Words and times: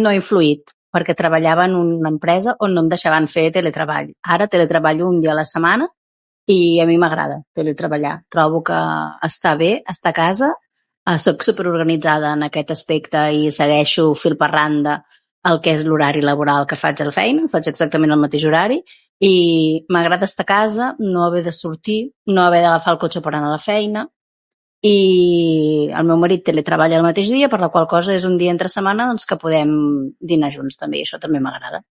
No 0.00 0.08
ha 0.10 0.16
influït, 0.18 0.72
perquè 0.96 1.14
treballava 1.18 1.66
en 1.68 1.76
una 1.78 2.12
empresa 2.14 2.54
on 2.66 2.74
no 2.76 2.84
em 2.84 2.90
deixaven 2.92 3.28
fer 3.34 3.46
teletreball. 3.56 4.10
Ara 4.36 4.48
teletreballo 4.54 5.08
un 5.12 5.20
dia 5.24 5.32
a 5.34 5.38
la 5.38 5.44
setmana 5.50 5.88
i, 6.52 6.56
a 6.82 6.86
mi 6.90 6.98
m'agrada, 7.02 7.38
teletreballar. 7.56 8.14
Trobo 8.32 8.62
que 8.70 8.78
està 9.30 9.54
bé 9.62 9.72
estar 9.94 10.12
a 10.14 10.18
casa. 10.20 10.50
Eh, 11.12 11.18
soc 11.18 11.42
superorganitzada 11.46 12.32
en 12.36 12.46
aquest 12.46 12.70
aspecte 12.76 13.24
i 13.40 13.48
segueixo 13.54 14.08
fil 14.22 14.38
per 14.44 14.52
randa 14.52 14.96
el 15.50 15.58
que 15.64 15.72
és 15.74 15.82
l'horari 15.88 16.20
laboral 16.22 16.66
que 16.70 16.78
faig 16.78 17.00
a 17.02 17.08
la 17.08 17.14
feina. 17.16 17.48
Faig 17.52 17.68
exactament 17.72 18.14
el 18.16 18.22
mateix 18.24 18.44
horari 18.48 18.78
i, 19.22 19.32
m'agrada 19.92 20.26
estar 20.30 20.44
a 20.46 20.48
casa, 20.52 20.92
no 21.02 21.24
haver 21.28 21.44
de 21.46 21.52
sortir, 21.54 22.00
no 22.26 22.42
haver 22.48 22.62
d'agafar 22.64 22.96
el 22.96 23.02
cotxe 23.04 23.20
per 23.24 23.32
anar 23.34 23.50
a 23.52 23.56
la 23.56 23.64
feina. 23.64 24.06
I, 24.82 24.94
el 25.94 26.06
meu 26.06 26.18
marit 26.18 26.42
teletreballa 26.46 26.96
el 26.98 27.04
mateix 27.06 27.28
dia, 27.30 27.46
per 27.52 27.60
la 27.62 27.68
qual 27.74 27.84
cosa 27.90 28.16
és 28.18 28.24
un 28.26 28.34
dia 28.38 28.50
entre 28.50 28.70
setmana 28.72 29.04
doncs 29.10 29.28
que 29.30 29.38
podem 29.38 29.70
dinar 30.32 30.50
junts 30.54 30.78
també, 30.82 31.02
i 31.02 31.06
això 31.08 31.20
també 31.22 31.42
m'agrada. 31.44 31.82